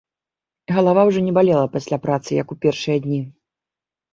Галава 0.75 1.03
ўжо 1.09 1.19
не 1.27 1.33
балела 1.39 1.67
пасля 1.75 1.97
працы, 2.07 2.31
як 2.41 2.47
у 2.57 2.61
першыя 2.67 2.97
дні. 3.05 3.21